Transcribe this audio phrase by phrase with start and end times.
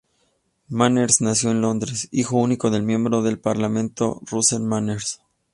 [0.69, 5.21] Manners nació en Londres, hijo único del miembro del parlamento Russell Manners.